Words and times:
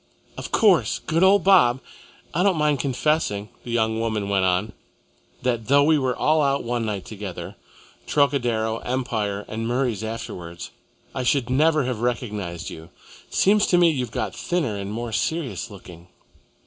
"Of 0.35 0.51
course! 0.51 0.97
Good 1.05 1.21
old 1.21 1.43
Bob! 1.43 1.79
I 2.33 2.41
don't 2.41 2.57
mind 2.57 2.79
confessing," 2.79 3.49
the 3.63 3.69
young 3.69 3.99
woman 3.99 4.29
went 4.29 4.45
on, 4.45 4.73
"that 5.43 5.67
though 5.67 5.83
we 5.83 5.99
were 5.99 6.15
all 6.15 6.41
out 6.41 6.63
one 6.63 6.87
night 6.87 7.05
together 7.05 7.55
Trocadero, 8.07 8.79
Empire, 8.79 9.45
and 9.47 9.67
Murray's 9.67 10.03
afterwards 10.03 10.71
I 11.13 11.21
should 11.21 11.51
never 11.51 11.83
have 11.83 11.99
recognised 11.99 12.71
you. 12.71 12.89
Seems 13.29 13.67
to 13.67 13.77
me 13.77 13.91
you've 13.91 14.09
got 14.09 14.35
thinner 14.35 14.75
and 14.75 14.91
more 14.91 15.11
serious 15.11 15.69
looking." 15.69 16.07